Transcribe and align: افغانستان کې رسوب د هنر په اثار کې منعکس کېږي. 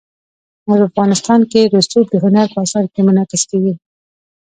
افغانستان 0.89 1.39
کې 1.51 1.61
رسوب 1.75 2.05
د 2.11 2.15
هنر 2.23 2.45
په 2.53 2.59
اثار 2.65 2.85
کې 2.93 3.01
منعکس 3.07 3.41
کېږي. 3.49 3.73